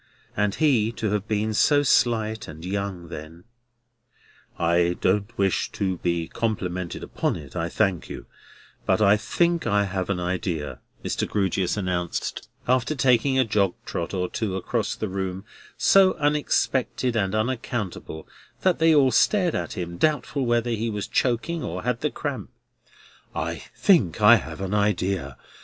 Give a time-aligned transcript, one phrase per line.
[0.35, 3.43] And he to have been so slight and young then!
[4.57, 8.25] "I don't wish to be complimented upon it, I thank you;
[8.87, 11.29] but I think I have an idea," Mr.
[11.29, 15.45] Grewgious announced, after taking a jog trot or two across the room,
[15.77, 18.27] so unexpected and unaccountable
[18.61, 23.57] that they all stared at him, doubtful whether he was choking or had the cramp—"I
[23.77, 25.37] think I have an idea.